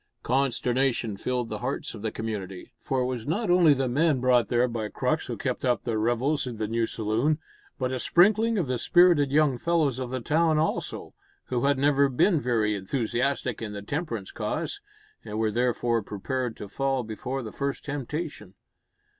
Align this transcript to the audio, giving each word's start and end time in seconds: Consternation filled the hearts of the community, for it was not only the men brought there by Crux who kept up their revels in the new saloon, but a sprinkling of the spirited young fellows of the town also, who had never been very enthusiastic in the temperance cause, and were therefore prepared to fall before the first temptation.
Consternation 0.23 1.15
filled 1.15 1.49
the 1.49 1.59
hearts 1.59 1.93
of 1.93 2.01
the 2.01 2.09
community, 2.11 2.71
for 2.79 3.01
it 3.01 3.05
was 3.05 3.27
not 3.27 3.51
only 3.51 3.71
the 3.75 3.87
men 3.87 4.19
brought 4.19 4.47
there 4.47 4.67
by 4.67 4.89
Crux 4.89 5.27
who 5.27 5.37
kept 5.37 5.63
up 5.63 5.83
their 5.83 5.99
revels 5.99 6.47
in 6.47 6.57
the 6.57 6.67
new 6.67 6.87
saloon, 6.87 7.37
but 7.77 7.91
a 7.91 7.99
sprinkling 7.99 8.57
of 8.57 8.67
the 8.67 8.79
spirited 8.79 9.29
young 9.31 9.59
fellows 9.59 9.99
of 9.99 10.09
the 10.09 10.19
town 10.19 10.57
also, 10.57 11.13
who 11.49 11.65
had 11.65 11.77
never 11.77 12.09
been 12.09 12.41
very 12.41 12.73
enthusiastic 12.73 13.61
in 13.61 13.73
the 13.73 13.83
temperance 13.83 14.31
cause, 14.31 14.81
and 15.23 15.37
were 15.37 15.51
therefore 15.51 16.01
prepared 16.01 16.57
to 16.57 16.67
fall 16.67 17.03
before 17.03 17.43
the 17.43 17.51
first 17.53 17.85
temptation. 17.85 18.55